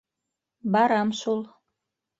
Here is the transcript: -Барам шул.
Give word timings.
-Барам 0.77 1.15
шул. 1.21 1.47